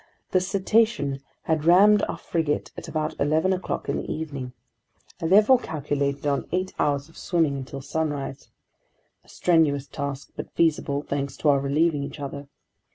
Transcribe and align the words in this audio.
The 0.31 0.39
cetacean 0.41 1.21
had 1.43 1.63
rammed 1.63 2.01
our 2.09 2.17
frigate 2.17 2.71
at 2.75 2.87
about 2.87 3.13
eleven 3.19 3.53
o'clock 3.53 3.87
in 3.87 3.97
the 3.97 4.11
evening. 4.11 4.51
I 5.21 5.27
therefore 5.27 5.59
calculated 5.59 6.25
on 6.25 6.47
eight 6.51 6.73
hours 6.79 7.07
of 7.07 7.19
swimming 7.19 7.55
until 7.55 7.81
sunrise. 7.81 8.49
A 9.23 9.29
strenuous 9.29 9.85
task, 9.85 10.31
but 10.35 10.49
feasible, 10.55 11.03
thanks 11.03 11.37
to 11.37 11.49
our 11.49 11.59
relieving 11.59 12.01
each 12.01 12.19
other. 12.19 12.47